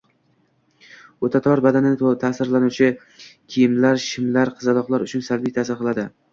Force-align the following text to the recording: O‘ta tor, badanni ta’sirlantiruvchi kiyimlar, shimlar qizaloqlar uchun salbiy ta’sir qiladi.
O‘ta 1.29 1.41
tor, 1.47 1.61
badanni 1.65 1.91
ta’sirlantiruvchi 2.25 2.89
kiyimlar, 3.29 4.03
shimlar 4.09 4.55
qizaloqlar 4.59 5.09
uchun 5.13 5.29
salbiy 5.33 5.59
ta’sir 5.61 5.83
qiladi. 5.85 6.13